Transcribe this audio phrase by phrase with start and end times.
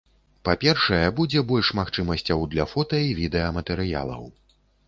[0.47, 4.27] Па-першае, будзе больш магчымасцяў для фота- і відэаматэрыялаў.